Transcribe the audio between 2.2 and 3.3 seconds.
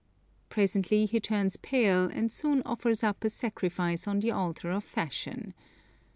soon offers up a